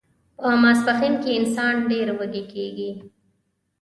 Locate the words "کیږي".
2.53-2.91